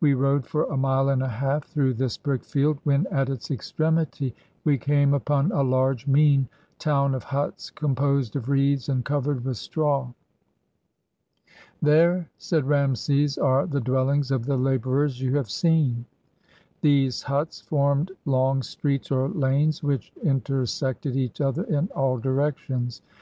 [0.00, 3.50] We rode for a mile and a half through this brick field, when at its
[3.50, 9.44] extremity we came upon a large, mean town of huts composed of reeds and covered
[9.44, 10.14] with straw.
[11.82, 16.06] "There," said Rameses, "are the dwellings of the laborers you have seen."
[16.80, 23.02] These huts formed long streets or lanes which inter sected each other in all directions.